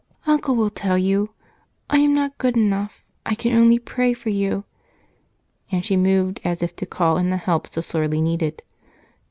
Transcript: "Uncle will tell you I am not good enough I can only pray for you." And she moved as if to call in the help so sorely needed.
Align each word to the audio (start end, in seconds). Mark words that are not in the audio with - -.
"Uncle 0.25 0.55
will 0.55 0.71
tell 0.71 0.97
you 0.97 1.29
I 1.87 1.99
am 1.99 2.11
not 2.15 2.39
good 2.39 2.57
enough 2.57 3.05
I 3.23 3.35
can 3.35 3.55
only 3.55 3.77
pray 3.77 4.13
for 4.13 4.31
you." 4.31 4.63
And 5.71 5.85
she 5.85 5.95
moved 5.95 6.41
as 6.43 6.63
if 6.63 6.75
to 6.77 6.87
call 6.87 7.17
in 7.17 7.29
the 7.29 7.37
help 7.37 7.71
so 7.71 7.81
sorely 7.81 8.19
needed. 8.19 8.63